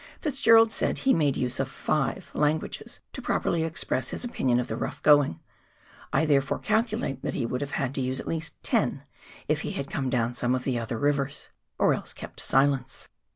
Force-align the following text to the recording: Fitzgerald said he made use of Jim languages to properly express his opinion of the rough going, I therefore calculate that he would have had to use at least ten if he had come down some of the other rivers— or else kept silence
Fitzgerald 0.19 0.71
said 0.73 0.97
he 0.97 1.13
made 1.13 1.37
use 1.37 1.59
of 1.59 1.69
Jim 1.85 2.23
languages 2.33 3.01
to 3.13 3.21
properly 3.21 3.63
express 3.63 4.09
his 4.09 4.23
opinion 4.25 4.59
of 4.59 4.65
the 4.65 4.75
rough 4.75 4.99
going, 5.03 5.39
I 6.11 6.25
therefore 6.25 6.57
calculate 6.57 7.21
that 7.21 7.35
he 7.35 7.45
would 7.45 7.61
have 7.61 7.73
had 7.73 7.93
to 7.93 8.01
use 8.01 8.19
at 8.19 8.27
least 8.27 8.55
ten 8.63 9.03
if 9.47 9.61
he 9.61 9.73
had 9.73 9.91
come 9.91 10.09
down 10.09 10.33
some 10.33 10.55
of 10.55 10.63
the 10.63 10.79
other 10.79 10.97
rivers— 10.97 11.49
or 11.77 11.93
else 11.93 12.15
kept 12.15 12.39
silence 12.39 13.09